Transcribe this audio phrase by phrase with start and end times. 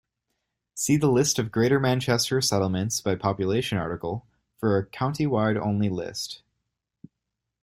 [0.73, 4.25] See the List of Greater Manchester settlements by population article
[4.57, 6.41] for a countywide-only list.